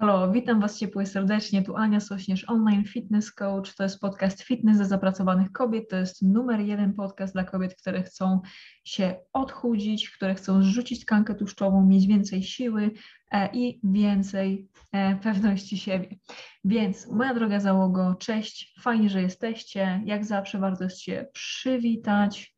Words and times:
Halo, 0.00 0.32
witam 0.32 0.60
Was 0.60 0.78
ciepło 0.78 1.02
i 1.02 1.06
serdecznie. 1.06 1.62
Tu 1.62 1.76
Ania 1.76 2.00
Sośnierz, 2.00 2.44
online 2.48 2.84
fitness 2.84 3.32
coach. 3.32 3.74
To 3.74 3.82
jest 3.82 4.00
podcast 4.00 4.42
Fitness 4.42 4.76
dla 4.76 4.86
zapracowanych 4.86 5.52
kobiet. 5.52 5.88
To 5.90 5.96
jest 5.96 6.22
numer 6.22 6.60
jeden 6.60 6.94
podcast 6.94 7.34
dla 7.34 7.44
kobiet, 7.44 7.74
które 7.74 8.02
chcą 8.02 8.40
się 8.84 9.16
odchudzić, 9.32 10.10
które 10.10 10.34
chcą 10.34 10.62
zrzucić 10.62 11.00
tkankę 11.00 11.34
tłuszczową, 11.34 11.86
mieć 11.86 12.06
więcej 12.06 12.42
siły 12.42 12.90
e, 13.32 13.48
i 13.52 13.80
więcej 13.84 14.68
e, 14.92 15.16
pewności 15.16 15.78
siebie. 15.78 16.08
Więc 16.64 17.10
moja 17.10 17.34
droga 17.34 17.60
załogo, 17.60 18.14
cześć, 18.14 18.74
fajnie, 18.80 19.10
że 19.10 19.22
jesteście. 19.22 20.02
Jak 20.04 20.24
zawsze 20.24 20.58
warto 20.58 20.84
jest 20.84 21.00
się 21.00 21.26
przywitać, 21.32 22.57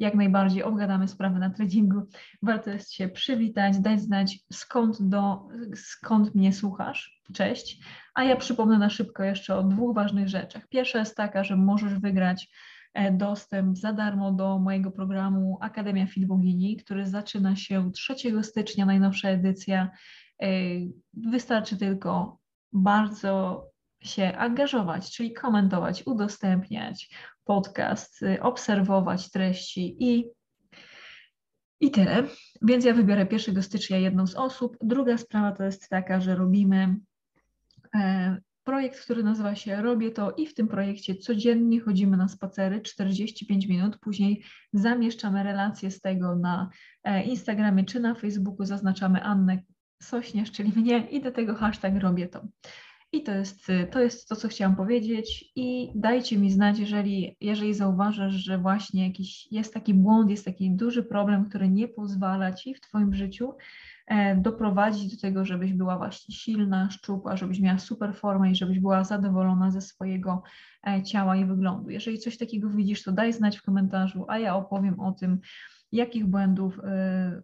jak 0.00 0.14
najbardziej 0.14 0.62
obgadamy 0.62 1.08
sprawy 1.08 1.38
na 1.38 1.50
treningu. 1.50 2.02
Warto 2.42 2.70
jest 2.70 2.92
się 2.92 3.08
przywitać, 3.08 3.78
dać 3.78 4.00
znać 4.00 4.38
skąd, 4.52 5.02
do, 5.02 5.48
skąd 5.74 6.34
mnie 6.34 6.52
słuchasz. 6.52 7.20
Cześć. 7.34 7.80
A 8.14 8.24
ja 8.24 8.36
przypomnę 8.36 8.78
na 8.78 8.90
szybko 8.90 9.24
jeszcze 9.24 9.56
o 9.56 9.62
dwóch 9.62 9.94
ważnych 9.94 10.28
rzeczach. 10.28 10.68
Pierwsza 10.68 10.98
jest 10.98 11.16
taka, 11.16 11.44
że 11.44 11.56
możesz 11.56 11.94
wygrać 11.94 12.48
e, 12.94 13.12
dostęp 13.12 13.78
za 13.78 13.92
darmo 13.92 14.32
do 14.32 14.58
mojego 14.58 14.90
programu 14.90 15.58
Akademia 15.60 16.06
Fit 16.06 16.26
Bogini, 16.26 16.76
który 16.76 17.06
zaczyna 17.06 17.56
się 17.56 17.90
3 17.92 18.14
stycznia, 18.42 18.86
najnowsza 18.86 19.28
edycja. 19.28 19.90
E, 20.42 20.46
wystarczy 21.14 21.76
tylko 21.76 22.38
bardzo 22.72 23.64
się 24.02 24.32
angażować, 24.36 25.10
czyli 25.10 25.32
komentować, 25.32 26.02
udostępniać, 26.06 27.10
podcast, 27.44 28.22
y, 28.22 28.42
obserwować 28.42 29.30
treści 29.30 29.96
i, 30.00 30.30
i 31.80 31.90
tyle. 31.90 32.22
Więc 32.62 32.84
ja 32.84 32.94
wybiorę 32.94 33.26
1 33.30 33.62
stycznia 33.62 33.98
jedną 33.98 34.26
z 34.26 34.34
osób. 34.34 34.76
Druga 34.82 35.18
sprawa 35.18 35.52
to 35.52 35.64
jest 35.64 35.88
taka, 35.88 36.20
że 36.20 36.34
robimy 36.34 36.96
e, 37.94 38.36
projekt, 38.64 39.00
który 39.00 39.22
nazywa 39.22 39.54
się 39.54 39.82
Robię 39.82 40.10
to 40.10 40.32
i 40.32 40.46
w 40.46 40.54
tym 40.54 40.68
projekcie 40.68 41.16
codziennie 41.16 41.80
chodzimy 41.80 42.16
na 42.16 42.28
spacery 42.28 42.80
45 42.80 43.66
minut, 43.66 43.98
później 43.98 44.44
zamieszczamy 44.72 45.42
relacje 45.42 45.90
z 45.90 46.00
tego 46.00 46.36
na 46.36 46.70
e, 47.04 47.24
Instagramie 47.24 47.84
czy 47.84 48.00
na 48.00 48.14
Facebooku, 48.14 48.66
zaznaczamy 48.66 49.22
Annę 49.22 49.62
Sośnierz, 50.02 50.52
czyli 50.52 50.72
mnie 50.76 51.06
i 51.10 51.20
do 51.20 51.32
tego 51.32 51.54
hashtag 51.54 51.94
Robię 51.98 52.28
to. 52.28 52.40
I 53.12 53.22
to 53.22 53.32
jest, 53.32 53.66
to 53.90 54.00
jest 54.00 54.28
to, 54.28 54.36
co 54.36 54.48
chciałam 54.48 54.76
powiedzieć. 54.76 55.52
I 55.56 55.90
dajcie 55.94 56.38
mi 56.38 56.50
znać, 56.50 56.78
jeżeli, 56.78 57.36
jeżeli 57.40 57.74
zauważasz, 57.74 58.34
że 58.34 58.58
właśnie 58.58 59.06
jakiś 59.06 59.52
jest 59.52 59.74
taki 59.74 59.94
błąd, 59.94 60.30
jest 60.30 60.44
taki 60.44 60.70
duży 60.70 61.02
problem, 61.02 61.48
który 61.48 61.68
nie 61.68 61.88
pozwala 61.88 62.52
ci 62.52 62.74
w 62.74 62.80
Twoim 62.80 63.14
życiu 63.14 63.52
doprowadzić 64.36 65.14
do 65.16 65.20
tego, 65.20 65.44
żebyś 65.44 65.72
była 65.72 65.98
właśnie 65.98 66.34
silna, 66.34 66.90
szczupła, 66.90 67.36
żebyś 67.36 67.60
miała 67.60 67.78
super 67.78 68.14
formę 68.14 68.50
i 68.50 68.56
żebyś 68.56 68.78
była 68.78 69.04
zadowolona 69.04 69.70
ze 69.70 69.80
swojego 69.80 70.42
e, 70.86 71.02
ciała 71.02 71.36
i 71.36 71.44
wyglądu. 71.44 71.90
Jeżeli 71.90 72.18
coś 72.18 72.38
takiego 72.38 72.70
widzisz, 72.70 73.02
to 73.02 73.12
daj 73.12 73.32
znać 73.32 73.58
w 73.58 73.62
komentarzu, 73.62 74.24
a 74.28 74.38
ja 74.38 74.56
opowiem 74.56 75.00
o 75.00 75.12
tym, 75.12 75.40
jakich 75.92 76.26
błędów 76.26 76.78
y, 76.78 76.82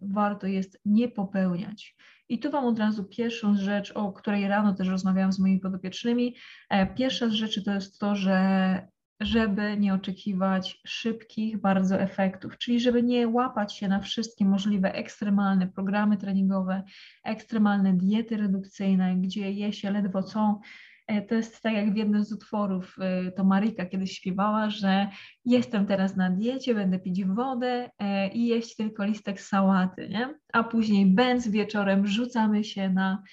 warto 0.01 0.47
jest 0.47 0.81
nie 0.85 1.09
popełniać. 1.09 1.95
I 2.29 2.39
tu 2.39 2.51
Wam 2.51 2.65
od 2.65 2.79
razu 2.79 3.03
pierwszą 3.03 3.55
rzecz, 3.55 3.91
o 3.91 4.13
której 4.13 4.47
rano 4.47 4.73
też 4.73 4.87
rozmawiałam 4.87 5.31
z 5.31 5.39
moimi 5.39 5.59
podopiecznymi. 5.59 6.35
E, 6.69 6.87
pierwsza 6.87 7.29
z 7.29 7.31
rzeczy 7.31 7.63
to 7.63 7.73
jest 7.73 7.99
to, 7.99 8.15
że 8.15 8.87
żeby 9.19 9.77
nie 9.77 9.93
oczekiwać 9.93 10.81
szybkich 10.87 11.61
bardzo 11.61 11.99
efektów, 11.99 12.57
czyli 12.57 12.79
żeby 12.79 13.03
nie 13.03 13.27
łapać 13.27 13.77
się 13.77 13.87
na 13.87 13.99
wszystkie 13.99 14.45
możliwe 14.45 14.93
ekstremalne 14.93 15.67
programy 15.67 16.17
treningowe, 16.17 16.83
ekstremalne 17.23 17.93
diety 17.93 18.37
redukcyjne, 18.37 19.15
gdzie 19.15 19.51
je 19.51 19.73
się 19.73 19.91
ledwo 19.91 20.23
co, 20.23 20.59
E, 21.07 21.21
to 21.21 21.35
jest 21.35 21.61
tak 21.61 21.73
jak 21.73 21.93
w 21.93 21.97
jednym 21.97 22.23
z 22.23 22.33
utworów, 22.33 22.95
e, 22.99 23.31
to 23.31 23.43
Marika 23.43 23.85
kiedyś 23.85 24.11
śpiewała, 24.11 24.69
że 24.69 25.07
jestem 25.45 25.85
teraz 25.85 26.15
na 26.15 26.29
diecie, 26.29 26.75
będę 26.75 26.99
pić 26.99 27.25
wodę 27.25 27.89
e, 27.99 28.27
i 28.27 28.47
jeść 28.47 28.75
tylko 28.75 29.05
listek 29.05 29.41
sałaty, 29.41 30.09
nie? 30.09 30.35
A 30.53 30.63
później 30.63 31.05
bęc 31.05 31.47
wieczorem 31.47 32.07
rzucamy 32.07 32.63
się 32.63 32.89
na, 32.89 33.23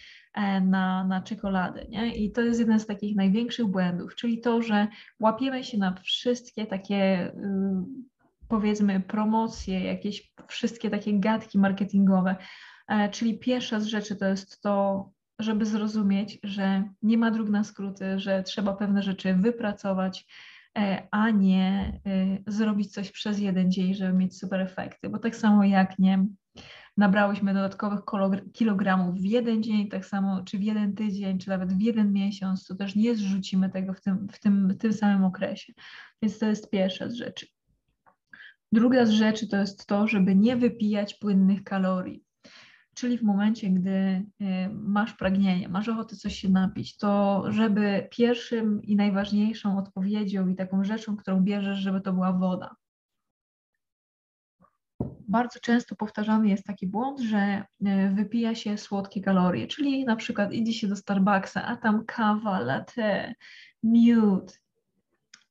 na, 0.60 1.04
na 1.04 1.22
czekoladę, 1.22 1.84
nie? 1.88 2.16
I 2.16 2.32
to 2.32 2.40
jest 2.40 2.60
jeden 2.60 2.80
z 2.80 2.86
takich 2.86 3.16
największych 3.16 3.66
błędów, 3.66 4.14
czyli 4.14 4.40
to, 4.40 4.62
że 4.62 4.88
łapiemy 5.20 5.64
się 5.64 5.78
na 5.78 5.94
wszystkie 6.02 6.66
takie 6.66 7.26
y, 7.26 7.32
powiedzmy 8.48 9.00
promocje, 9.00 9.84
jakieś 9.84 10.32
wszystkie 10.48 10.90
takie 10.90 11.20
gadki 11.20 11.58
marketingowe, 11.58 12.36
czyli 13.10 13.38
pierwsza 13.38 13.80
z 13.80 13.86
rzeczy 13.86 14.16
to 14.16 14.26
jest 14.26 14.62
to, 14.62 15.10
żeby 15.38 15.66
zrozumieć, 15.66 16.38
że 16.42 16.84
nie 17.02 17.18
ma 17.18 17.30
dróg 17.30 17.48
na 17.48 17.64
skróty, 17.64 18.18
że 18.18 18.42
trzeba 18.42 18.72
pewne 18.72 19.02
rzeczy 19.02 19.34
wypracować, 19.34 20.26
e, 20.78 21.08
a 21.10 21.30
nie 21.30 22.00
e, 22.06 22.38
zrobić 22.46 22.92
coś 22.92 23.10
przez 23.10 23.38
jeden 23.38 23.72
dzień, 23.72 23.94
żeby 23.94 24.12
mieć 24.12 24.38
super 24.38 24.60
efekty. 24.60 25.08
Bo 25.08 25.18
tak 25.18 25.36
samo 25.36 25.64
jak 25.64 25.98
nie 25.98 26.26
nabrałyśmy 26.96 27.54
dodatkowych 27.54 28.00
kilogramów 28.52 29.14
w 29.14 29.24
jeden 29.24 29.62
dzień, 29.62 29.88
tak 29.88 30.06
samo 30.06 30.42
czy 30.44 30.58
w 30.58 30.62
jeden 30.62 30.94
tydzień, 30.94 31.38
czy 31.38 31.48
nawet 31.48 31.72
w 31.72 31.80
jeden 31.80 32.12
miesiąc, 32.12 32.66
to 32.66 32.74
też 32.74 32.96
nie 32.96 33.14
zrzucimy 33.14 33.70
tego 33.70 33.94
w 33.94 34.00
tym, 34.00 34.28
w 34.32 34.40
tym, 34.40 34.68
w 34.68 34.78
tym 34.78 34.92
samym 34.92 35.24
okresie. 35.24 35.72
Więc 36.22 36.38
to 36.38 36.46
jest 36.46 36.70
pierwsza 36.70 37.08
z 37.08 37.14
rzeczy. 37.14 37.46
Druga 38.72 39.06
z 39.06 39.10
rzeczy 39.10 39.48
to 39.48 39.56
jest 39.56 39.86
to, 39.86 40.08
żeby 40.08 40.34
nie 40.34 40.56
wypijać 40.56 41.14
płynnych 41.14 41.64
kalorii. 41.64 42.24
Czyli 42.94 43.18
w 43.18 43.22
momencie, 43.22 43.70
gdy 43.70 43.90
y, 43.90 44.24
masz 44.72 45.12
pragnienie, 45.12 45.68
masz 45.68 45.88
ochotę 45.88 46.16
coś 46.16 46.36
się 46.36 46.48
napić, 46.48 46.96
to 46.96 47.44
żeby 47.48 48.08
pierwszym 48.10 48.82
i 48.82 48.96
najważniejszą 48.96 49.78
odpowiedzią 49.78 50.48
i 50.48 50.56
taką 50.56 50.84
rzeczą, 50.84 51.16
którą 51.16 51.40
bierzesz, 51.40 51.78
żeby 51.78 52.00
to 52.00 52.12
była 52.12 52.32
woda. 52.32 52.76
Bardzo 55.34 55.60
często 55.60 55.96
powtarzany 55.96 56.48
jest 56.48 56.64
taki 56.64 56.86
błąd, 56.86 57.20
że 57.20 57.64
y, 57.82 58.14
wypija 58.14 58.54
się 58.54 58.78
słodkie 58.78 59.20
kalorie, 59.20 59.66
czyli 59.66 60.04
na 60.04 60.16
przykład 60.16 60.52
idzie 60.52 60.72
się 60.72 60.88
do 60.88 60.96
Starbucksa, 60.96 61.64
a 61.64 61.76
tam 61.76 62.04
kawa, 62.04 62.60
latte, 62.60 63.34
miód, 63.82 64.60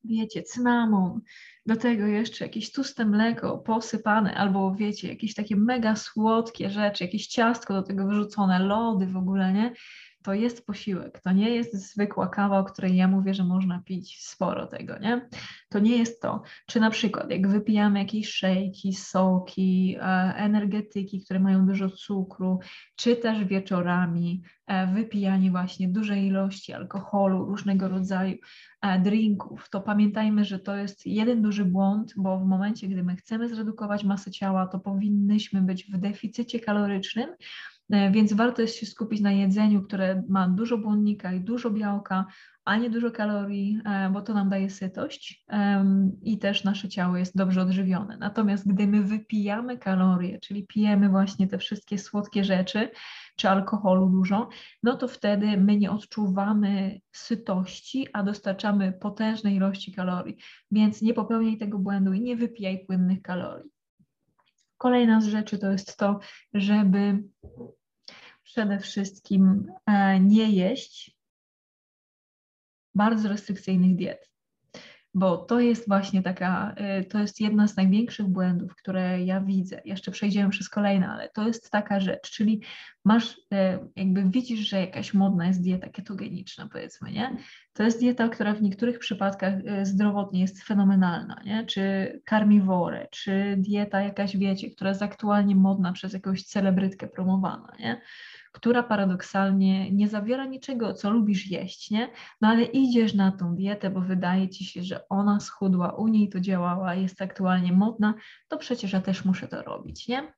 wiecie, 0.04 0.44
cynamon, 0.44 1.22
do 1.66 1.76
tego 1.76 2.06
jeszcze 2.06 2.46
jakieś 2.46 2.72
tłuste 2.72 3.06
mleko 3.06 3.58
posypane, 3.58 4.36
albo 4.36 4.76
wiecie, 4.76 5.08
jakieś 5.08 5.34
takie 5.34 5.56
mega 5.56 5.96
słodkie 5.96 6.70
rzeczy, 6.70 7.04
jakieś 7.04 7.28
ciastko 7.28 7.74
do 7.74 7.84
tego 7.84 8.08
wyrzucone, 8.08 8.60
lody 8.60 9.08
w 9.08 9.18
ogóle, 9.18 9.54
nie? 9.54 9.74
To 10.24 10.34
jest 10.34 10.66
posiłek, 10.66 11.22
to 11.22 11.32
nie 11.32 11.50
jest 11.50 11.92
zwykła 11.92 12.28
kawa, 12.28 12.60
o 12.60 12.64
której 12.64 12.96
ja 12.96 13.08
mówię, 13.08 13.34
że 13.34 13.44
można 13.44 13.82
pić 13.86 14.22
sporo 14.22 14.68
tego, 14.68 15.00
nie? 15.00 15.30
To 15.70 15.80
nie 15.80 15.98
jest 15.98 16.22
to. 16.22 16.42
Czy 16.66 16.80
na 16.80 16.90
przykład 16.90 17.32
jak 17.32 17.48
wypijamy 17.48 18.00
jakieś 18.00 18.30
szejki, 18.30 18.94
soki, 18.94 19.96
e, 20.00 20.04
energetyki, 20.36 21.22
które 21.22 21.40
mają 21.40 21.66
dużo 21.66 21.90
cukru, 21.90 22.60
czy 22.96 23.16
też 23.16 23.46
wieczorami 23.46 24.42
e, 24.68 24.88
wypijanie 24.94 25.52
właśnie 25.52 25.88
dużej 25.88 26.26
ilości 26.26 26.74
alkoholu, 26.74 27.46
różnego 27.46 27.88
rodzaju 27.88 28.38
e, 28.82 29.00
drinków, 29.00 29.70
to 29.70 29.82
pamiętajmy, 29.82 30.46
że 30.46 30.60
to 30.60 30.76
jest 30.76 31.06
jeden 31.06 31.42
duży 31.42 31.66
błąd, 31.66 32.14
bo 32.18 32.40
w 32.40 32.46
momencie, 32.46 32.88
gdy 32.88 33.04
my 33.04 33.16
chcemy 33.16 33.50
zredukować 33.50 34.04
masę 34.04 34.32
ciała, 34.32 34.68
to 34.68 34.80
powinnyśmy 34.80 35.62
być 35.62 35.86
w 35.86 35.98
deficycie 35.98 36.60
kalorycznym, 36.60 37.30
więc 38.12 38.34
warto 38.34 38.62
jest 38.62 38.76
się 38.76 38.86
skupić 38.86 39.22
na 39.22 39.32
jedzeniu, 39.32 39.82
które 39.82 40.24
ma 40.30 40.48
dużo 40.48 40.78
błonnika 40.78 41.34
i 41.34 41.40
dużo 41.40 41.72
białka, 41.72 42.26
a 42.66 42.78
nie 42.78 42.90
dużo 42.90 43.12
kalorii, 43.12 43.80
e, 43.86 44.10
bo 44.10 44.22
to 44.22 44.34
nam 44.34 44.50
daje 44.50 44.70
sytość 44.70 45.46
i 46.22 46.40
też 46.40 46.64
nasze 46.64 46.90
ciało 46.90 47.18
jest 47.18 47.38
dobrze 47.38 47.62
odżywione. 47.62 48.18
Natomiast 48.18 48.68
gdy 48.68 48.88
my 48.88 49.04
wypijamy 49.04 49.78
kalorie, 49.78 50.40
czyli 50.40 50.68
pijemy 50.68 51.10
właśnie 51.10 51.48
te 51.48 51.58
wszystkie 51.58 51.98
słodkie 51.98 52.44
rzeczy, 52.44 52.90
czy 53.36 53.50
alkoholu 53.50 54.10
dużo, 54.10 54.50
no 54.84 54.98
to 54.98 55.08
wtedy 55.08 55.58
my 55.58 55.78
nie 55.78 55.92
odczuwamy 55.92 57.00
sytości, 57.12 58.08
a 58.14 58.24
dostarczamy 58.24 58.94
potężnej 58.94 59.56
ilości 59.56 59.92
kalorii. 59.92 60.38
Więc 60.72 61.02
nie 61.02 61.14
popełniaj 61.14 61.58
tego 61.58 61.80
błędu 61.80 62.14
i 62.14 62.22
nie 62.22 62.36
wypijaj 62.36 62.86
płynnych 62.86 63.22
kalorii. 63.22 63.70
Kolejna 64.78 65.22
z 65.22 65.26
rzeczy 65.26 65.58
to 65.60 65.72
jest 65.72 65.98
to, 65.98 66.20
żeby 66.54 67.24
przede 68.44 68.80
wszystkim 68.80 69.72
e, 69.86 70.20
nie 70.20 70.52
jeść 70.52 71.18
bardzo 72.96 73.30
restrykcyjnych 73.30 73.96
diet 73.96 74.33
bo 75.14 75.38
to 75.38 75.60
jest 75.60 75.88
właśnie 75.88 76.22
taka, 76.22 76.76
y, 77.02 77.04
to 77.04 77.20
jest 77.20 77.42
jedna 77.42 77.68
z 77.68 77.78
największych 77.78 78.28
błędów, 78.28 78.76
które 78.76 79.24
ja 79.24 79.42
widzę. 79.42 79.82
Jeszcze 79.86 80.12
przejdziemy 80.12 80.50
przez 80.50 80.70
kolejne, 80.70 81.08
ale 81.10 81.30
to 81.30 81.48
jest 81.48 81.72
taka 81.72 82.00
rzecz, 82.00 82.32
czyli 82.32 82.62
masz, 83.06 83.38
y, 83.38 83.40
jakby 83.96 84.30
widzisz, 84.30 84.60
że 84.60 84.80
jakaś 84.80 85.14
modna 85.14 85.48
jest 85.48 85.62
dieta 85.62 85.90
ketogeniczna, 85.90 86.70
powiedzmy, 86.72 87.12
nie? 87.12 87.38
To 87.74 87.84
jest 87.84 88.00
dieta, 88.00 88.30
która 88.30 88.54
w 88.54 88.62
niektórych 88.62 89.00
przypadkach 89.00 89.54
y, 89.54 89.86
zdrowotnie 89.86 90.42
jest 90.42 90.64
fenomenalna, 90.64 91.42
nie? 91.46 91.66
Czy 91.66 92.22
karmiwore, 92.26 93.08
czy 93.12 93.56
dieta 93.58 94.02
jakaś, 94.02 94.38
wiecie, 94.38 94.70
która 94.70 94.90
jest 94.90 95.02
aktualnie 95.02 95.56
modna 95.56 95.94
przez 95.94 96.14
jakąś 96.14 96.44
celebrytkę 96.44 97.08
promowana, 97.08 97.74
nie? 97.80 98.02
Która 98.54 98.84
paradoksalnie 98.84 99.92
nie 99.92 100.08
zawiera 100.08 100.46
niczego, 100.46 100.94
co 100.94 101.10
lubisz 101.10 101.48
jeść, 101.48 101.92
nie? 101.92 102.10
No 102.42 102.48
ale 102.48 102.64
idziesz 102.64 103.14
na 103.14 103.32
tą 103.32 103.56
dietę, 103.56 103.90
bo 103.90 104.02
wydaje 104.02 104.50
ci 104.50 104.66
się, 104.66 104.84
że 104.84 105.08
ona 105.10 105.40
schudła, 105.40 105.92
u 105.92 106.08
niej 106.08 106.30
to 106.30 106.40
działała, 106.40 106.96
jest 106.96 107.22
aktualnie 107.22 107.74
modna, 107.74 108.14
to 108.48 108.58
przecież 108.58 108.94
ja 108.94 109.02
też 109.02 109.26
muszę 109.26 109.48
to 109.48 109.62
robić, 109.62 110.08
nie? 110.08 110.34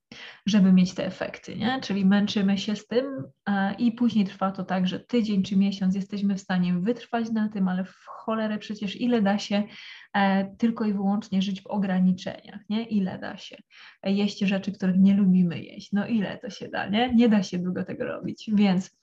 Żeby 0.45 0.73
mieć 0.73 0.94
te 0.94 1.06
efekty, 1.06 1.56
nie? 1.56 1.81
Czyli 1.81 2.06
męczymy 2.06 2.57
się 2.57 2.75
z 2.75 2.88
tym 2.88 3.06
e, 3.45 3.73
i 3.73 3.91
później 3.91 4.25
trwa 4.25 4.51
to 4.51 4.63
tak, 4.63 4.88
że 4.88 5.00
tydzień 5.00 5.44
czy 5.44 5.57
miesiąc 5.57 5.95
jesteśmy 5.95 6.35
w 6.35 6.41
stanie 6.41 6.73
wytrwać 6.73 7.31
na 7.31 7.50
tym, 7.50 7.67
ale 7.67 7.83
w 7.85 8.06
cholerę 8.06 8.57
przecież 8.57 9.01
ile 9.01 9.21
da 9.21 9.39
się 9.39 9.63
E, 10.15 10.56
tylko 10.57 10.85
i 10.85 10.94
wyłącznie 10.94 11.41
żyć 11.41 11.62
w 11.62 11.67
ograniczeniach, 11.67 12.59
nie? 12.69 12.83
Ile 12.83 13.19
da 13.19 13.38
się 13.38 13.57
jeść 14.03 14.39
rzeczy, 14.39 14.71
których 14.71 14.97
nie 14.97 15.13
lubimy 15.13 15.59
jeść, 15.59 15.91
no 15.91 16.07
ile 16.07 16.38
to 16.38 16.50
się 16.50 16.69
da, 16.69 16.88
nie? 16.88 17.13
Nie 17.13 17.29
da 17.29 17.44
się 17.44 17.59
długo 17.59 17.83
tego 17.83 18.06
robić, 18.06 18.50
więc 18.53 18.97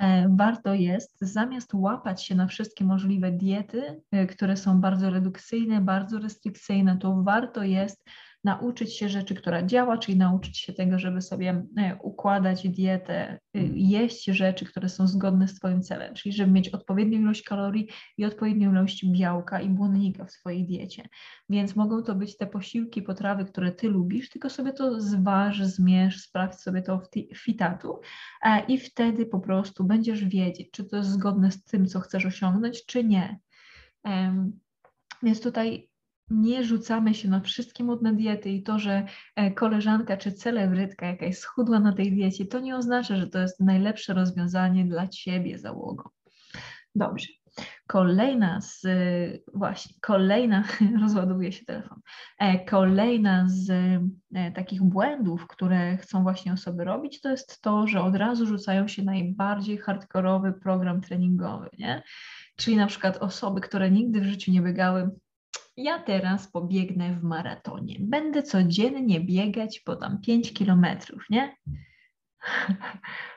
e, 0.00 0.28
warto 0.36 0.74
jest 0.74 1.16
zamiast 1.20 1.74
łapać 1.74 2.24
się 2.24 2.34
na 2.34 2.46
wszystkie 2.46 2.84
możliwe 2.84 3.32
diety, 3.32 4.02
które 4.30 4.56
są 4.56 4.80
bardzo 4.80 5.10
redukcyjne, 5.10 5.80
bardzo 5.80 6.18
restrykcyjne, 6.18 6.98
to 6.98 7.22
warto 7.22 7.62
jest 7.62 8.04
nauczyć 8.44 8.96
się 8.96 9.08
rzeczy, 9.08 9.34
która 9.34 9.62
działa, 9.62 9.98
czyli 9.98 10.18
nauczyć 10.18 10.58
się 10.58 10.72
tego, 10.72 10.98
żeby 10.98 11.22
sobie 11.22 11.66
e, 11.76 11.96
układać 12.02 12.68
dietę, 12.68 13.38
y, 13.56 13.70
jeść 13.74 14.24
rzeczy, 14.24 14.64
które 14.64 14.88
są 14.88 15.06
zgodne 15.06 15.48
z 15.48 15.54
Twoim 15.54 15.82
celem, 15.82 16.14
czyli 16.14 16.32
żeby 16.32 16.52
mieć 16.52 16.68
odpowiednią 16.68 17.20
ilość 17.20 17.42
kalorii 17.42 17.88
i 18.16 18.24
odpowiednią 18.24 18.70
ilość 18.70 19.06
białka 19.06 19.60
i 19.60 19.68
błonnika 19.68 20.24
w 20.24 20.30
swojej 20.30 20.66
diecie. 20.66 21.08
Więc 21.48 21.76
mogą 21.76 22.02
to 22.02 22.14
być 22.14 22.36
te 22.36 22.46
posiłki, 22.46 23.02
potrawy, 23.02 23.44
które 23.44 23.72
Ty 23.72 23.88
lubisz, 23.88 24.30
tylko 24.30 24.50
sobie 24.50 24.72
to 24.72 25.00
zważ, 25.00 25.62
zmierz, 25.62 26.20
sprawdź 26.20 26.54
sobie 26.54 26.82
to 26.82 26.98
w 27.34 27.38
fitatu 27.38 28.00
e, 28.42 28.64
i 28.68 28.78
wtedy 28.78 29.26
po 29.26 29.40
prostu 29.40 29.84
będziesz 29.84 30.24
wiedzieć, 30.24 30.70
czy 30.70 30.84
to 30.84 30.96
jest 30.96 31.10
zgodne 31.10 31.50
z 31.50 31.64
tym, 31.64 31.86
co 31.86 32.00
chcesz 32.00 32.26
osiągnąć, 32.26 32.86
czy 32.86 33.04
nie. 33.04 33.38
Więc 35.22 35.40
tutaj 35.40 35.89
nie 36.30 36.64
rzucamy 36.64 37.14
się 37.14 37.28
na 37.28 37.40
wszystkie 37.40 37.84
modne 37.84 38.14
diety 38.14 38.50
i 38.50 38.62
to, 38.62 38.78
że 38.78 39.06
e, 39.36 39.50
koleżanka 39.50 40.16
czy 40.16 40.32
celebrytka 40.32 41.06
jakaś 41.06 41.38
schudła 41.38 41.80
na 41.80 41.92
tej 41.92 42.12
diecie, 42.12 42.46
to 42.46 42.60
nie 42.60 42.76
oznacza, 42.76 43.16
że 43.16 43.26
to 43.26 43.38
jest 43.38 43.60
najlepsze 43.60 44.14
rozwiązanie 44.14 44.84
dla 44.84 45.08
Ciebie 45.08 45.58
załogą. 45.58 46.08
Dobrze. 46.94 47.26
Kolejna 47.86 48.60
z, 48.60 48.86
właśnie, 49.54 49.96
kolejna, 50.00 50.64
rozładowuje 51.02 51.52
się 51.52 51.64
telefon, 51.64 52.00
e, 52.38 52.64
kolejna 52.64 53.44
z 53.48 53.70
e, 54.34 54.52
takich 54.52 54.82
błędów, 54.82 55.46
które 55.46 55.96
chcą 55.96 56.22
właśnie 56.22 56.52
osoby 56.52 56.84
robić, 56.84 57.20
to 57.20 57.30
jest 57.30 57.62
to, 57.62 57.86
że 57.86 58.02
od 58.02 58.16
razu 58.16 58.46
rzucają 58.46 58.88
się 58.88 59.02
najbardziej 59.02 59.78
hardkorowy 59.78 60.52
program 60.52 61.00
treningowy, 61.00 61.70
nie? 61.78 62.02
Czyli 62.56 62.76
na 62.76 62.86
przykład 62.86 63.16
osoby, 63.16 63.60
które 63.60 63.90
nigdy 63.90 64.20
w 64.20 64.24
życiu 64.24 64.52
nie 64.52 64.62
biegały 64.62 65.10
ja 65.76 65.98
teraz 65.98 66.50
pobiegnę 66.50 67.14
w 67.14 67.22
maratonie. 67.22 67.96
Będę 68.00 68.42
codziennie 68.42 69.20
biegać 69.20 69.80
po 69.80 69.96
tam 69.96 70.20
5 70.20 70.52
kilometrów, 70.52 71.30
nie? 71.30 71.56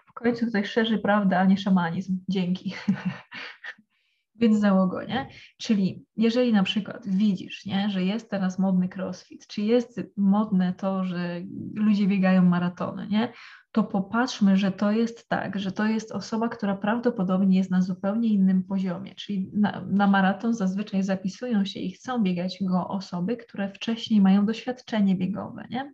W 0.05 0.13
końcu 0.13 0.45
tutaj 0.45 0.65
szerzy 0.65 0.97
prawda, 0.97 1.39
a 1.39 1.45
nie 1.45 1.57
szamanizm. 1.57 2.19
Dzięki. 2.29 2.73
Więc 4.35 4.59
załogo, 4.59 5.03
nie? 5.03 5.29
Czyli 5.57 6.05
jeżeli 6.15 6.53
na 6.53 6.63
przykład 6.63 7.07
widzisz, 7.07 7.65
nie, 7.65 7.89
że 7.89 8.03
jest 8.03 8.29
teraz 8.29 8.59
modny 8.59 8.89
crossfit, 8.95 9.47
czy 9.47 9.61
jest 9.61 10.01
modne 10.17 10.73
to, 10.73 11.03
że 11.03 11.41
ludzie 11.75 12.07
biegają 12.07 12.43
maratony, 12.43 13.07
nie? 13.07 13.33
To 13.73 13.83
popatrzmy, 13.83 14.57
że 14.57 14.71
to 14.71 14.91
jest 14.91 15.29
tak, 15.29 15.59
że 15.59 15.71
to 15.71 15.85
jest 15.85 16.11
osoba, 16.11 16.49
która 16.49 16.75
prawdopodobnie 16.75 17.57
jest 17.57 17.71
na 17.71 17.81
zupełnie 17.81 18.29
innym 18.29 18.63
poziomie. 18.63 19.15
Czyli 19.15 19.49
na, 19.53 19.85
na, 19.89 20.07
maraton 20.07 20.53
zazwyczaj 20.53 21.03
zapisują 21.03 21.65
się 21.65 21.79
i 21.79 21.91
chcą 21.91 22.23
biegać 22.23 22.57
go 22.61 22.87
osoby, 22.87 23.37
które 23.37 23.69
wcześniej 23.69 24.21
mają 24.21 24.45
doświadczenie 24.45 25.15
biegowe, 25.15 25.65
nie? 25.69 25.93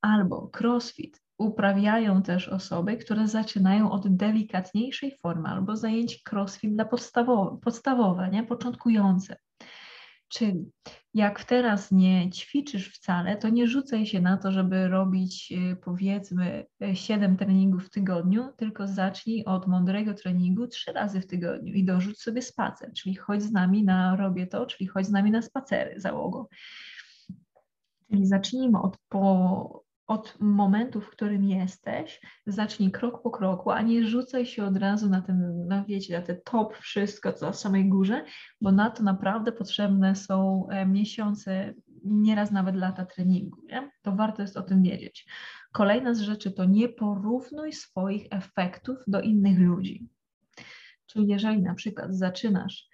Albo 0.00 0.50
crossfit 0.60 1.22
uprawiają 1.38 2.22
też 2.22 2.48
osoby, 2.48 2.96
które 2.96 3.28
zaczynają 3.28 3.90
od 3.90 4.16
delikatniejszej 4.16 5.16
formy 5.22 5.48
albo 5.48 5.76
zajęć 5.76 6.22
crossfit 6.32 6.74
dla 6.74 6.84
podstawowe, 6.84 7.58
podstawowe 7.62 8.30
nie? 8.30 8.42
początkujące. 8.42 9.36
Czyli 10.28 10.70
jak 11.14 11.44
teraz 11.44 11.92
nie 11.92 12.30
ćwiczysz 12.30 12.88
wcale, 12.88 13.36
to 13.36 13.48
nie 13.48 13.66
rzucaj 13.66 14.06
się 14.06 14.20
na 14.20 14.36
to, 14.36 14.52
żeby 14.52 14.88
robić 14.88 15.52
y, 15.52 15.76
powiedzmy 15.76 16.66
7 16.94 17.32
y, 17.32 17.36
treningów 17.36 17.86
w 17.86 17.90
tygodniu, 17.90 18.52
tylko 18.56 18.86
zacznij 18.86 19.44
od 19.44 19.66
mądrego 19.66 20.14
treningu 20.14 20.66
3 20.66 20.92
razy 20.92 21.20
w 21.20 21.26
tygodniu 21.26 21.74
i 21.74 21.84
dorzuć 21.84 22.20
sobie 22.20 22.42
spacer, 22.42 22.92
czyli 22.92 23.14
chodź 23.14 23.42
z 23.42 23.52
nami 23.52 23.84
na 23.84 24.16
robię 24.16 24.46
to, 24.46 24.66
czyli 24.66 24.86
chodź 24.86 25.06
z 25.06 25.10
nami 25.10 25.30
na 25.30 25.42
spacery 25.42 26.00
załogą. 26.00 26.46
Czyli 28.10 28.26
zacznijmy 28.26 28.82
od 28.82 28.98
po, 29.08 29.84
od 30.06 30.36
momentu, 30.40 31.00
w 31.00 31.10
którym 31.10 31.44
jesteś, 31.44 32.20
zacznij 32.46 32.90
krok 32.90 33.22
po 33.22 33.30
kroku, 33.30 33.70
a 33.70 33.82
nie 33.82 34.06
rzucaj 34.06 34.46
się 34.46 34.64
od 34.64 34.76
razu 34.76 35.08
na 35.08 35.22
ten, 35.22 35.66
na 35.68 35.84
wiecie, 35.84 36.18
na 36.18 36.26
ten 36.26 36.40
top 36.44 36.76
wszystko, 36.76 37.32
co 37.32 37.52
w 37.52 37.56
samej 37.56 37.88
górze, 37.88 38.24
bo 38.60 38.72
na 38.72 38.90
to 38.90 39.02
naprawdę 39.02 39.52
potrzebne 39.52 40.16
są 40.16 40.66
e, 40.70 40.86
miesiące, 40.86 41.74
nieraz 42.04 42.50
nawet 42.50 42.76
lata 42.76 43.04
treningu, 43.04 43.62
nie? 43.66 43.90
To 44.02 44.12
warto 44.12 44.42
jest 44.42 44.56
o 44.56 44.62
tym 44.62 44.82
wiedzieć. 44.82 45.26
Kolejna 45.72 46.14
z 46.14 46.20
rzeczy 46.20 46.52
to 46.52 46.64
nie 46.64 46.88
porównuj 46.88 47.72
swoich 47.72 48.26
efektów 48.30 48.96
do 49.06 49.20
innych 49.20 49.58
ludzi. 49.58 50.08
Czyli 51.06 51.26
jeżeli 51.26 51.62
na 51.62 51.74
przykład 51.74 52.14
zaczynasz 52.14 52.88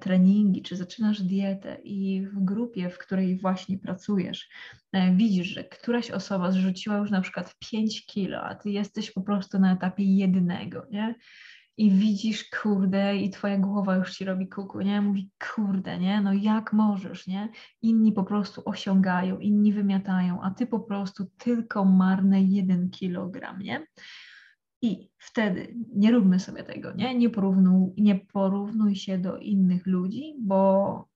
treningi, 0.00 0.62
czy 0.62 0.76
zaczynasz 0.76 1.22
dietę 1.22 1.78
i 1.84 2.26
w 2.26 2.44
grupie, 2.44 2.90
w 2.90 2.98
której 2.98 3.38
właśnie 3.38 3.78
pracujesz, 3.78 4.48
e, 4.92 5.14
widzisz, 5.14 5.46
że 5.46 5.64
któraś 5.64 6.10
osoba 6.10 6.52
zrzuciła 6.52 6.96
już 6.96 7.10
na 7.10 7.20
przykład 7.20 7.56
5 7.70 8.06
kilo, 8.06 8.40
a 8.40 8.54
ty 8.54 8.70
jesteś 8.70 9.10
po 9.10 9.20
prostu 9.20 9.58
na 9.58 9.72
etapie 9.72 10.04
jednego, 10.04 10.86
nie? 10.90 11.14
I 11.76 11.90
widzisz, 11.90 12.44
kurde, 12.62 13.16
i 13.16 13.30
twoja 13.30 13.58
głowa 13.58 13.96
już 13.96 14.12
ci 14.16 14.24
robi 14.24 14.48
kuku, 14.48 14.80
nie? 14.80 15.00
Mówi, 15.00 15.30
kurde, 15.54 15.98
nie? 15.98 16.20
No 16.20 16.32
jak 16.32 16.72
możesz, 16.72 17.26
nie? 17.26 17.48
Inni 17.82 18.12
po 18.12 18.24
prostu 18.24 18.62
osiągają, 18.64 19.38
inni 19.38 19.72
wymiatają, 19.72 20.42
a 20.42 20.50
ty 20.50 20.66
po 20.66 20.80
prostu 20.80 21.24
tylko 21.38 21.84
marne 21.84 22.42
jeden 22.42 22.90
kilogram, 22.90 23.62
nie? 23.62 23.86
I 24.82 25.10
wtedy 25.18 25.74
nie 25.94 26.12
róbmy 26.12 26.40
sobie 26.40 26.62
tego, 26.62 26.92
nie? 26.92 27.14
Nie, 27.14 27.30
porównuj, 27.30 27.90
nie 27.96 28.14
porównuj 28.14 28.96
się 28.96 29.18
do 29.18 29.38
innych 29.38 29.86
ludzi, 29.86 30.34
bo 30.40 31.12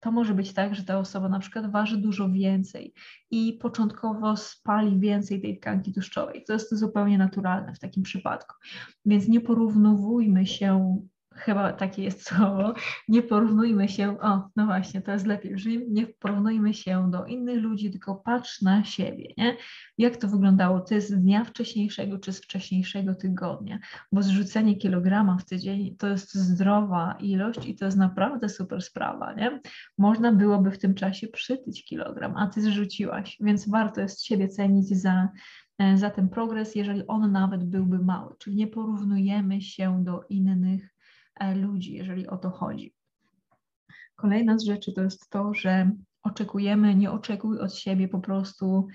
to 0.00 0.12
może 0.12 0.34
być 0.34 0.52
tak, 0.52 0.74
że 0.74 0.84
ta 0.84 0.98
osoba 0.98 1.28
na 1.28 1.38
przykład 1.38 1.70
waży 1.70 1.96
dużo 1.96 2.30
więcej 2.30 2.94
i 3.30 3.52
początkowo 3.52 4.36
spali 4.36 5.00
więcej 5.00 5.40
tej 5.40 5.58
tkanki 5.58 5.92
tłuszczowej. 5.92 6.44
To 6.46 6.52
jest 6.52 6.74
zupełnie 6.74 7.18
naturalne 7.18 7.74
w 7.74 7.78
takim 7.78 8.02
przypadku. 8.02 8.54
Więc 9.04 9.28
nie 9.28 9.40
porównujmy 9.40 10.46
się 10.46 11.00
chyba 11.36 11.72
takie 11.72 12.02
jest 12.02 12.28
słowo, 12.28 12.74
nie 13.08 13.22
porównujmy 13.22 13.88
się, 13.88 14.20
o, 14.20 14.48
no 14.56 14.66
właśnie, 14.66 15.02
to 15.02 15.12
jest 15.12 15.26
lepiej, 15.26 15.58
że 15.58 15.70
nie 15.70 16.06
porównujmy 16.06 16.74
się 16.74 17.10
do 17.10 17.24
innych 17.24 17.62
ludzi, 17.62 17.90
tylko 17.90 18.14
patrz 18.14 18.62
na 18.62 18.84
siebie, 18.84 19.34
nie? 19.36 19.56
Jak 19.98 20.16
to 20.16 20.28
wyglądało 20.28 20.80
ty 20.80 21.00
z 21.00 21.12
dnia 21.12 21.44
wcześniejszego 21.44 22.18
czy 22.18 22.32
z 22.32 22.40
wcześniejszego 22.40 23.14
tygodnia, 23.14 23.78
bo 24.12 24.22
zrzucenie 24.22 24.76
kilograma 24.76 25.36
w 25.38 25.44
tydzień 25.44 25.96
to 25.96 26.08
jest 26.08 26.34
zdrowa 26.34 27.16
ilość 27.20 27.66
i 27.66 27.74
to 27.74 27.84
jest 27.84 27.96
naprawdę 27.96 28.48
super 28.48 28.82
sprawa, 28.82 29.32
nie? 29.32 29.60
Można 29.98 30.32
byłoby 30.32 30.70
w 30.70 30.78
tym 30.78 30.94
czasie 30.94 31.28
przytyć 31.28 31.84
kilogram, 31.84 32.36
a 32.36 32.46
ty 32.46 32.62
zrzuciłaś, 32.62 33.36
więc 33.40 33.68
warto 33.68 34.00
jest 34.00 34.24
siebie 34.24 34.48
cenić 34.48 34.88
za 34.88 35.28
e, 35.78 35.98
za 35.98 36.10
ten 36.10 36.28
progres, 36.28 36.74
jeżeli 36.74 37.06
on 37.06 37.32
nawet 37.32 37.64
byłby 37.64 37.98
mały. 37.98 38.34
Czyli 38.38 38.56
nie 38.56 38.66
porównujemy 38.66 39.60
się 39.60 40.04
do 40.04 40.22
innych 40.28 40.95
ludzi, 41.54 41.94
jeżeli 41.94 42.26
o 42.26 42.36
to 42.36 42.50
chodzi. 42.50 42.94
Kolejna 44.16 44.58
z 44.58 44.64
rzeczy 44.64 44.92
to 44.92 45.02
jest 45.02 45.30
to, 45.30 45.54
że 45.54 45.90
oczekujemy, 46.22 46.94
nie 46.94 47.10
oczekuj 47.10 47.58
od 47.58 47.74
siebie 47.74 48.08
po 48.08 48.18
prostu 48.18 48.86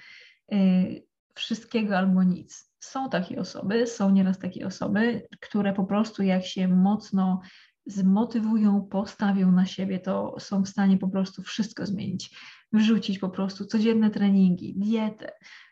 y, 0.54 1.04
wszystkiego 1.36 1.98
albo 1.98 2.24
nic. 2.24 2.72
Są 2.80 3.10
takie 3.10 3.40
osoby, 3.40 3.88
są 3.88 4.10
nieraz 4.10 4.40
takie 4.40 4.68
osoby, 4.68 5.28
które 5.40 5.74
po 5.74 5.84
prostu 5.84 6.24
jak 6.24 6.46
się 6.46 6.68
mocno 6.68 7.42
zmotywują, 7.86 8.82
postawią 8.82 9.52
na 9.52 9.66
siebie, 9.66 10.00
to 10.00 10.36
są 10.40 10.64
w 10.64 10.70
stanie 10.70 10.98
po 10.98 11.08
prostu 11.08 11.42
wszystko 11.42 11.86
zmienić. 11.86 12.38
Wrzucić 12.74 13.20
po 13.20 13.30
prostu 13.30 13.66
codzienne 13.66 14.10
treningi, 14.10 14.74
dietę, 14.78 15.32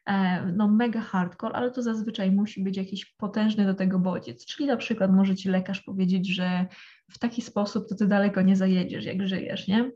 E, 0.10 0.46
no 0.56 0.68
mega 0.68 1.02
hardcore, 1.02 1.56
ale 1.56 1.72
to 1.72 1.82
zazwyczaj 1.82 2.32
musi 2.32 2.64
być 2.64 2.78
jakiś 2.78 3.06
potężny 3.06 3.66
do 3.66 3.74
tego 3.74 4.00
bodziec. 4.00 4.46
Czyli 4.46 4.66
na 4.66 4.78
przykład 4.78 5.12
może 5.12 5.36
ci 5.36 5.50
lekarz 5.50 5.82
powiedzieć, 5.82 6.34
że 6.36 6.66
w 7.12 7.20
taki 7.20 7.42
sposób 7.42 7.90
to 7.90 7.96
ty 7.96 8.08
daleko 8.08 8.42
nie 8.42 8.56
zajedziesz, 8.56 9.06
jak 9.06 9.28
żyjesz, 9.28 9.68
nie? 9.68 9.92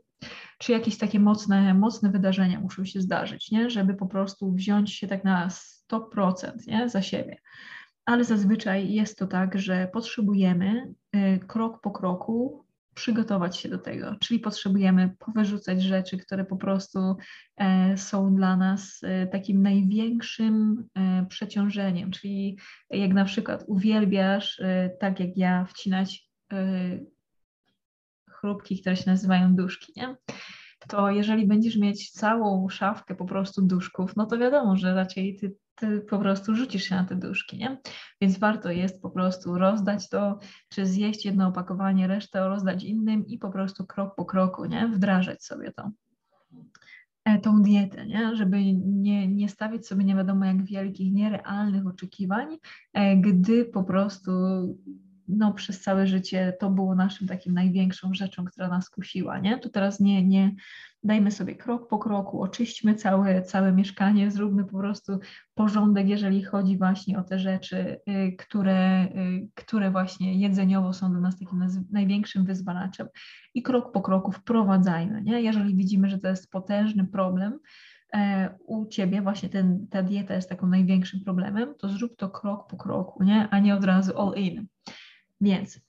Czy 0.58 0.72
jakieś 0.72 0.98
takie 0.98 1.20
mocne, 1.20 1.74
mocne 1.74 2.10
wydarzenia 2.10 2.60
muszą 2.60 2.84
się 2.84 3.00
zdarzyć, 3.00 3.50
nie? 3.50 3.70
Żeby 3.70 3.94
po 3.94 4.06
prostu 4.06 4.52
wziąć 4.52 4.92
się 4.92 5.06
tak 5.06 5.24
na 5.24 5.48
100% 5.92 6.52
nie? 6.66 6.88
za 6.88 7.02
siebie. 7.02 7.36
Ale 8.06 8.24
zazwyczaj 8.24 8.92
jest 8.92 9.18
to 9.18 9.26
tak, 9.26 9.58
że 9.58 9.88
potrzebujemy 9.92 10.94
y, 11.16 11.40
krok 11.46 11.80
po 11.80 11.90
kroku 11.90 12.64
przygotować 12.94 13.56
się 13.56 13.68
do 13.68 13.78
tego, 13.78 14.16
czyli 14.20 14.40
potrzebujemy 14.40 15.10
powyrzucać 15.18 15.82
rzeczy, 15.82 16.18
które 16.18 16.44
po 16.44 16.56
prostu 16.56 17.16
e, 17.56 17.96
są 17.96 18.34
dla 18.34 18.56
nas 18.56 19.00
e, 19.02 19.26
takim 19.26 19.62
największym 19.62 20.84
e, 20.94 21.26
przeciążeniem, 21.28 22.10
czyli 22.10 22.58
jak 22.90 23.12
na 23.12 23.24
przykład 23.24 23.64
uwielbiasz, 23.66 24.62
tak 25.00 25.20
jak 25.20 25.36
ja, 25.36 25.64
wcinać 25.64 26.30
chrupki, 28.30 28.80
które 28.80 28.96
się 28.96 29.10
nazywają 29.10 29.56
duszki, 29.56 29.92
nie? 29.96 30.16
to 30.88 31.10
jeżeli 31.10 31.46
będziesz 31.46 31.76
mieć 31.76 32.10
całą 32.10 32.68
szafkę 32.68 33.14
po 33.14 33.24
prostu 33.24 33.62
duszków, 33.62 34.16
no 34.16 34.26
to 34.26 34.38
wiadomo, 34.38 34.76
że 34.76 34.94
raczej 34.94 35.36
ty 35.36 35.54
ty 35.74 36.00
po 36.00 36.18
prostu 36.18 36.54
rzucisz 36.54 36.84
się 36.84 36.94
na 36.94 37.04
te 37.04 37.16
duszki, 37.16 37.58
nie? 37.58 37.80
Więc 38.20 38.38
warto 38.38 38.70
jest 38.70 39.02
po 39.02 39.10
prostu 39.10 39.58
rozdać 39.58 40.08
to, 40.08 40.38
czy 40.68 40.86
zjeść 40.86 41.24
jedno 41.24 41.48
opakowanie, 41.48 42.06
resztę 42.06 42.48
rozdać 42.48 42.84
innym 42.84 43.26
i 43.26 43.38
po 43.38 43.50
prostu 43.50 43.86
krok 43.86 44.14
po 44.14 44.24
kroku, 44.24 44.64
nie? 44.64 44.88
Wdrażać 44.88 45.44
sobie 45.44 45.72
to 45.72 45.90
e, 47.24 47.38
tą 47.38 47.62
dietę, 47.62 48.06
nie? 48.06 48.36
żeby 48.36 48.72
nie, 48.74 49.28
nie 49.28 49.48
stawiać 49.48 49.86
sobie 49.86 50.04
nie 50.04 50.14
wiadomo 50.14 50.44
jak 50.44 50.64
wielkich, 50.64 51.12
nierealnych 51.12 51.86
oczekiwań, 51.86 52.58
e, 52.92 53.16
gdy 53.16 53.64
po 53.64 53.84
prostu 53.84 54.30
no, 55.28 55.52
przez 55.52 55.80
całe 55.80 56.06
życie 56.06 56.56
to 56.60 56.70
było 56.70 56.94
naszym 56.94 57.28
takim 57.28 57.54
największą 57.54 58.14
rzeczą, 58.14 58.44
która 58.44 58.68
nas 58.68 58.90
kusiła, 58.90 59.38
nie? 59.38 59.58
To 59.58 59.68
teraz 59.68 60.00
nie, 60.00 60.26
nie 60.26 60.54
dajmy 61.04 61.30
sobie 61.30 61.54
krok 61.54 61.88
po 61.88 61.98
kroku, 61.98 62.42
oczyśćmy 62.42 62.94
całe, 62.94 63.42
całe 63.42 63.72
mieszkanie, 63.72 64.30
zróbmy 64.30 64.64
po 64.64 64.78
prostu 64.78 65.18
porządek, 65.54 66.08
jeżeli 66.08 66.42
chodzi 66.42 66.78
właśnie 66.78 67.18
o 67.18 67.22
te 67.22 67.38
rzeczy, 67.38 68.00
y, 68.08 68.36
które, 68.38 69.04
y, 69.04 69.48
które 69.54 69.90
właśnie 69.90 70.34
jedzeniowo 70.40 70.92
są 70.92 71.10
dla 71.10 71.20
nas 71.20 71.38
takim 71.38 71.66
największym 71.90 72.44
wyzwalaczem 72.44 73.08
i 73.54 73.62
krok 73.62 73.92
po 73.92 74.02
kroku 74.02 74.32
wprowadzajmy, 74.32 75.22
nie? 75.22 75.42
Jeżeli 75.42 75.76
widzimy, 75.76 76.08
że 76.08 76.18
to 76.18 76.28
jest 76.28 76.50
potężny 76.50 77.06
problem, 77.06 77.58
e, 78.14 78.50
u 78.66 78.86
Ciebie 78.86 79.22
właśnie 79.22 79.48
ten, 79.48 79.86
ta 79.90 80.02
dieta 80.02 80.34
jest 80.34 80.48
takim 80.48 80.70
największym 80.70 81.20
problemem, 81.20 81.74
to 81.78 81.88
zrób 81.88 82.16
to 82.16 82.30
krok 82.30 82.68
po 82.70 82.76
kroku, 82.76 83.24
nie? 83.24 83.48
a 83.50 83.58
nie 83.58 83.74
od 83.74 83.84
razu 83.84 84.18
all 84.18 84.34
in. 84.36 84.66
Więc 85.44 85.80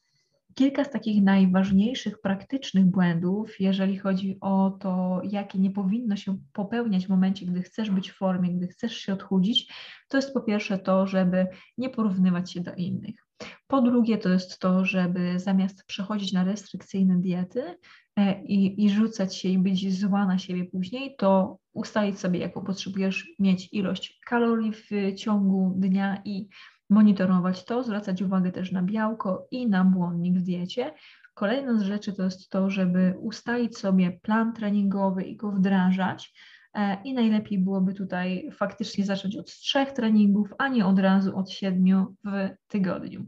kilka 0.55 0.83
z 0.83 0.91
takich 0.91 1.24
najważniejszych 1.24 2.21
praktycznych 2.21 2.85
błędów, 2.85 3.59
jeżeli 3.59 3.97
chodzi 3.97 4.38
o 4.41 4.77
to, 4.79 5.21
jakie 5.24 5.59
nie 5.59 5.71
powinno 5.71 6.15
się 6.15 6.38
popełniać 6.53 7.05
w 7.05 7.09
momencie, 7.09 7.45
gdy 7.45 7.62
chcesz 7.62 7.91
być 7.91 8.12
w 8.12 8.17
formie, 8.17 8.53
gdy 8.53 8.67
chcesz 8.67 8.97
się 8.97 9.13
odchudzić, 9.13 9.74
to 10.07 10.17
jest 10.17 10.33
po 10.33 10.41
pierwsze 10.41 10.77
to, 10.77 11.07
żeby 11.07 11.47
nie 11.77 11.89
porównywać 11.89 12.51
się 12.51 12.62
do 12.62 12.74
innych. 12.74 13.15
Po 13.67 13.81
drugie, 13.81 14.17
to 14.17 14.29
jest 14.29 14.59
to, 14.59 14.85
żeby 14.85 15.39
zamiast 15.39 15.85
przechodzić 15.85 16.33
na 16.33 16.43
restrykcyjne 16.43 17.21
diety 17.21 17.77
e, 18.15 18.43
i, 18.43 18.85
i 18.85 18.89
rzucać 18.89 19.35
się 19.35 19.50
i 19.50 19.57
być 19.57 20.00
zła 20.00 20.25
na 20.25 20.38
siebie 20.38 20.65
później, 20.65 21.15
to 21.17 21.57
ustalić 21.74 22.19
sobie, 22.19 22.39
jaką 22.39 22.62
potrzebujesz 22.62 23.27
mieć 23.39 23.74
ilość 23.74 24.19
kalorii 24.25 24.71
w 24.71 25.15
ciągu 25.15 25.74
dnia 25.77 26.21
i 26.25 26.47
monitorować 26.89 27.65
to, 27.65 27.84
zwracać 27.84 28.22
uwagę 28.22 28.51
też 28.51 28.72
na 28.72 28.84
białko 28.84 29.48
i 29.51 29.68
na 29.68 29.84
błonnik 29.84 30.38
w 30.38 30.42
diecie. 30.42 30.94
Kolejna 31.34 31.80
z 31.80 31.82
rzeczy 31.82 32.13
to 32.13 32.24
jest 32.24 32.50
to, 32.50 32.70
żeby 32.70 33.13
ustalić 33.20 33.77
sobie 33.77 34.20
plan 34.22 34.54
treningowy 34.54 35.24
i 35.24 35.36
go 35.36 35.51
wdrażać. 35.51 36.34
E, 36.74 36.98
I 37.04 37.13
najlepiej 37.13 37.60
byłoby 37.60 37.94
tutaj 37.94 38.50
faktycznie 38.51 39.06
zacząć 39.06 39.36
od 39.36 39.46
trzech 39.46 39.92
treningów, 39.92 40.54
a 40.58 40.68
nie 40.68 40.86
od 40.86 41.00
razu 41.00 41.38
od 41.38 41.51
siedmiu 41.51 42.15
w 42.24 42.50
tygodniu. 42.68 43.25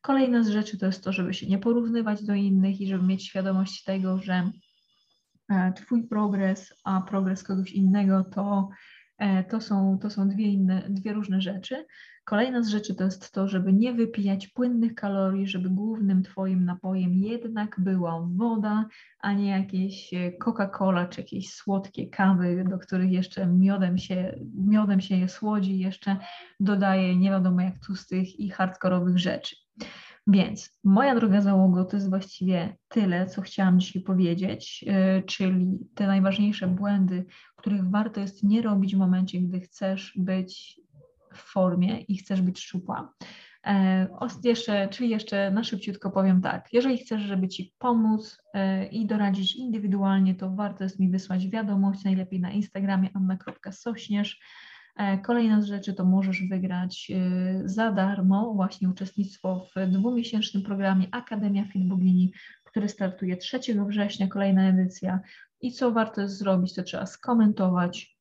Kolejna 0.00 0.42
z 0.42 0.48
rzeczy 0.48 0.78
to 0.78 0.86
jest 0.86 1.04
to, 1.04 1.12
żeby 1.12 1.34
się 1.34 1.46
nie 1.46 1.58
porównywać 1.58 2.24
do 2.24 2.34
innych 2.34 2.80
i 2.80 2.86
żeby 2.88 3.06
mieć 3.06 3.26
świadomość 3.26 3.84
tego, 3.84 4.18
że 4.18 4.50
e, 5.50 5.72
Twój 5.72 6.08
progres, 6.08 6.74
a 6.84 7.00
progres 7.00 7.42
kogoś 7.42 7.72
innego 7.72 8.24
to, 8.24 8.68
to, 9.48 9.60
są, 9.60 9.98
to 10.02 10.10
są 10.10 10.28
dwie, 10.28 10.46
inne, 10.46 10.82
dwie 10.88 11.12
różne 11.12 11.40
rzeczy. 11.40 11.86
Kolejna 12.24 12.62
z 12.62 12.68
rzeczy 12.68 12.94
to 12.94 13.04
jest 13.04 13.32
to, 13.32 13.48
żeby 13.48 13.72
nie 13.72 13.92
wypijać 13.92 14.48
płynnych 14.48 14.94
kalorii, 14.94 15.46
żeby 15.46 15.70
głównym 15.70 16.22
Twoim 16.22 16.64
napojem 16.64 17.12
jednak 17.14 17.80
była 17.80 18.28
woda, 18.36 18.86
a 19.20 19.32
nie 19.32 19.50
jakieś 19.50 20.14
e, 20.14 20.32
Coca-Cola 20.32 21.08
czy 21.08 21.20
jakieś 21.20 21.50
słodkie 21.50 22.08
kawy, 22.08 22.64
do 22.70 22.78
których 22.78 23.12
jeszcze 23.12 23.46
miodem 23.46 23.98
się, 23.98 24.38
miodem 24.54 25.00
się 25.00 25.16
je 25.16 25.28
słodzi, 25.28 25.78
jeszcze 25.78 26.16
dodaje 26.60 27.16
nie 27.16 27.30
wiadomo 27.30 27.60
jak 27.60 27.78
tłustych 27.78 28.40
i 28.40 28.50
hardkorowych 28.50 29.18
rzeczy. 29.18 29.56
Więc 30.26 30.78
moja 30.84 31.14
droga 31.14 31.40
załogo 31.40 31.84
to 31.84 31.96
jest 31.96 32.10
właściwie 32.10 32.76
tyle, 32.88 33.26
co 33.26 33.42
chciałam 33.42 33.80
dzisiaj 33.80 34.02
powiedzieć, 34.02 34.82
yy, 34.82 35.22
czyli 35.26 35.78
te 35.94 36.06
najważniejsze 36.06 36.66
błędy, 36.66 37.24
których 37.58 37.90
warto 37.90 38.20
jest 38.20 38.42
nie 38.42 38.62
robić 38.62 38.94
w 38.94 38.98
momencie, 38.98 39.40
gdy 39.40 39.60
chcesz 39.60 40.12
być 40.16 40.80
w 41.34 41.38
formie 41.38 42.00
i 42.00 42.16
chcesz 42.16 42.42
być 42.42 42.60
szczupła. 42.60 43.14
E, 43.66 44.08
jeszcze, 44.44 44.88
czyli 44.88 45.10
jeszcze 45.10 45.50
na 45.50 45.64
szybciutko 45.64 46.10
powiem 46.10 46.40
tak, 46.40 46.72
jeżeli 46.72 46.98
chcesz, 46.98 47.22
żeby 47.22 47.48
Ci 47.48 47.74
pomóc 47.78 48.38
e, 48.54 48.86
i 48.86 49.06
doradzić 49.06 49.56
indywidualnie, 49.56 50.34
to 50.34 50.50
warto 50.50 50.84
jest 50.84 51.00
mi 51.00 51.10
wysłać 51.10 51.48
wiadomość, 51.48 52.04
najlepiej 52.04 52.40
na 52.40 52.50
Instagramie 52.50 53.08
anna.sośnierz. 53.14 54.40
E, 54.96 55.18
kolejna 55.18 55.62
z 55.62 55.64
rzeczy 55.64 55.94
to 55.94 56.04
możesz 56.04 56.42
wygrać 56.42 57.12
za 57.64 57.92
darmo 57.92 58.54
właśnie 58.54 58.88
uczestnictwo 58.88 59.66
w 59.76 59.90
dwumiesięcznym 59.90 60.62
programie 60.62 61.06
Akademia 61.12 61.64
Fit 61.64 61.88
Bogini, 61.88 62.32
który 62.64 62.88
startuje 62.88 63.36
3 63.36 63.60
września, 63.88 64.28
kolejna 64.28 64.68
edycja. 64.68 65.20
I 65.60 65.72
co 65.72 65.92
warto 65.92 66.20
jest 66.20 66.38
zrobić, 66.38 66.74
to 66.74 66.82
trzeba 66.82 67.06
skomentować 67.06 68.18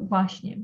właśnie 0.00 0.56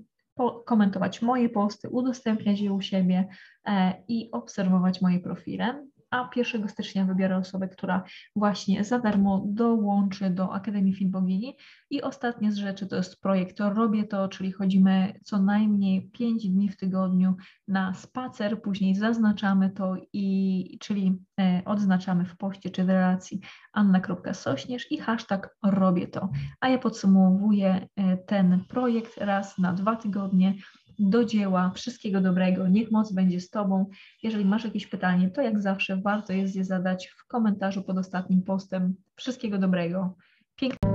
komentować 0.64 1.22
moje 1.22 1.48
posty, 1.48 1.88
udostępniać 1.88 2.60
je 2.60 2.72
u 2.72 2.80
siebie 2.80 3.28
e, 3.66 4.02
i 4.08 4.30
obserwować 4.32 5.00
moje 5.02 5.20
profile. 5.20 5.86
A 6.10 6.30
1 6.36 6.68
stycznia 6.68 7.04
wybiorę 7.04 7.36
osobę, 7.36 7.68
która 7.68 8.02
właśnie 8.36 8.84
za 8.84 8.98
darmo 8.98 9.44
dołączy 9.46 10.30
do 10.30 10.52
Akademii 10.52 10.94
Fit 10.94 11.10
Bogini. 11.10 11.56
I 11.90 12.02
ostatnie 12.02 12.52
z 12.52 12.56
rzeczy 12.56 12.86
to 12.86 12.96
jest 12.96 13.20
projekt 13.20 13.60
Robię 13.60 14.04
to, 14.04 14.28
czyli 14.28 14.52
chodzimy 14.52 15.12
co 15.24 15.42
najmniej 15.42 16.10
5 16.10 16.48
dni 16.48 16.68
w 16.68 16.76
tygodniu 16.76 17.34
na 17.68 17.94
spacer, 17.94 18.62
później 18.62 18.94
zaznaczamy 18.94 19.70
to 19.70 19.96
i 20.12 20.78
czyli 20.80 21.18
e, 21.40 21.62
odznaczamy 21.64 22.24
w 22.24 22.36
poście 22.36 22.70
czy 22.70 22.84
w 22.84 22.88
relacji 22.88 23.40
anna.sośnierz 23.72 24.92
i 24.92 24.98
hashtag 24.98 25.56
robię 25.62 26.08
to. 26.08 26.28
A 26.60 26.68
ja 26.68 26.78
podsumowuję 26.78 27.88
e, 27.96 28.16
ten 28.16 28.64
projekt 28.68 29.16
raz 29.16 29.58
na 29.58 29.72
dwa 29.72 29.96
tygodnie 29.96 30.54
do 31.00 31.24
dzieła. 31.24 31.72
Wszystkiego 31.74 32.20
dobrego. 32.20 32.68
Niech 32.68 32.90
moc 32.90 33.12
będzie 33.12 33.40
z 33.40 33.50
Tobą. 33.50 33.86
Jeżeli 34.22 34.44
masz 34.44 34.64
jakieś 34.64 34.86
pytanie, 34.86 35.30
to 35.30 35.42
jak 35.42 35.60
zawsze 35.60 35.96
warto 35.96 36.32
jest 36.32 36.56
je 36.56 36.64
zadać 36.64 37.08
w 37.08 37.26
komentarzu 37.26 37.82
pod 37.82 37.98
ostatnim 37.98 38.42
postem. 38.42 38.94
Wszystkiego 39.16 39.58
dobrego. 39.58 40.14
Pięknie. 40.56 40.90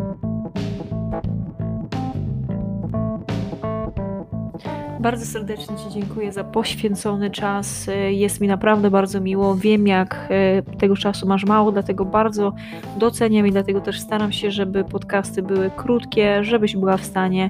Bardzo 4.99 5.25
serdecznie 5.25 5.77
Ci 5.77 5.89
dziękuję 5.93 6.31
za 6.31 6.43
poświęcony 6.43 7.31
czas. 7.31 7.89
Jest 8.09 8.41
mi 8.41 8.47
naprawdę 8.47 8.91
bardzo 8.91 9.21
miło. 9.21 9.55
Wiem, 9.55 9.87
jak 9.87 10.27
e, 10.29 10.61
tego 10.77 10.95
czasu 10.95 11.27
masz 11.27 11.45
mało, 11.45 11.71
dlatego 11.71 12.05
bardzo 12.05 12.53
doceniam 12.97 13.47
i 13.47 13.51
dlatego 13.51 13.81
też 13.81 13.99
staram 13.99 14.31
się, 14.31 14.51
żeby 14.51 14.83
podcasty 14.83 15.41
były 15.41 15.71
krótkie, 15.75 16.43
żebyś 16.43 16.75
była 16.75 16.97
w 16.97 17.05
stanie 17.05 17.49